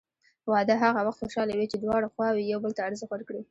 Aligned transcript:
واده 0.51 0.73
هغه 0.83 1.01
وخت 1.03 1.19
خوشحاله 1.21 1.53
وي 1.55 1.67
چې 1.71 1.77
دواړه 1.79 2.07
خواوې 2.13 2.43
یو 2.51 2.59
بل 2.63 2.71
ته 2.77 2.81
ارزښت 2.87 3.11
ورکړي. 3.13 3.41